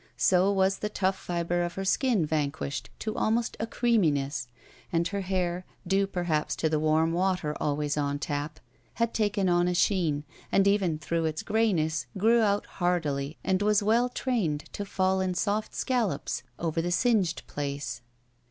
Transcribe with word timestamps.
So 0.17 0.51
was 0.51 0.79
the 0.79 0.89
tough 0.89 1.15
fiber 1.15 1.61
of 1.61 1.75
her 1.75 1.85
skin 1.85 2.25
vanquished 2.25 2.89
to 2.97 3.13
ahnost 3.13 3.55
a 3.59 3.67
creaminess; 3.67 4.47
and 4.91 5.07
her 5.09 5.21
hair, 5.21 5.63
due 5.85 6.07
perhaps 6.07 6.55
to 6.55 6.69
the 6.69 6.79
warm 6.79 7.13
water 7.13 7.55
always 7.61 7.97
on 7.97 8.17
tap, 8.17 8.59
had 8.95 9.13
taken 9.13 9.47
on 9.47 9.67
a 9.67 9.75
sheen, 9.75 10.23
and 10.51 10.65
even 10.67 10.97
through 10.97 11.25
its 11.25 11.43
grayness 11.43 12.07
grew 12.17 12.41
out 12.41 12.65
hardily 12.81 13.37
and 13.43 13.61
was 13.61 13.83
well 13.83 14.09
trained 14.09 14.61
to 14.73 14.85
fall 14.85 15.21
in 15.21 15.35
soft 15.35 15.75
scallops 15.75 16.41
over 16.57 16.81
the 16.81 16.91
singed 16.91 17.45
place. 17.45 18.01